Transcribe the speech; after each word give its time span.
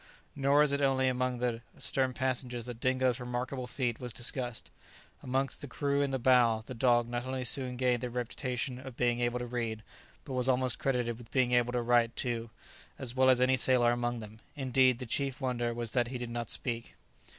Nor 0.35 0.63
as 0.63 0.71
it 0.71 0.81
only 0.81 1.07
among 1.07 1.37
the 1.37 1.61
stern 1.77 2.11
passengers 2.15 2.65
that 2.65 2.79
Dingo's 2.79 3.19
remarkable 3.19 3.67
feat 3.67 3.99
was 3.99 4.11
discussed; 4.11 4.71
amongst 5.21 5.61
the 5.61 5.67
crew 5.67 6.01
in 6.01 6.09
the 6.09 6.17
bow 6.17 6.63
the 6.65 6.73
dog 6.73 7.07
not 7.07 7.27
only 7.27 7.43
soon 7.43 7.75
gained 7.77 8.01
the 8.01 8.09
reputation 8.09 8.79
of 8.79 8.97
being 8.97 9.19
able 9.19 9.37
to 9.37 9.45
read, 9.45 9.83
but 10.25 10.33
was 10.33 10.49
almost 10.49 10.79
credited 10.79 11.19
with 11.19 11.29
being 11.29 11.51
able 11.51 11.73
to 11.73 11.83
write 11.83 12.15
too, 12.15 12.49
as 12.97 13.15
well 13.15 13.29
as 13.29 13.39
any 13.39 13.55
sailor 13.55 13.91
among 13.91 14.17
them; 14.17 14.39
indeed 14.55 14.97
the 14.97 15.05
chief 15.05 15.39
wonder 15.39 15.71
was 15.71 15.91
that 15.91 16.07
he 16.07 16.17
did 16.17 16.31
not 16.31 16.49
speak. 16.49 16.95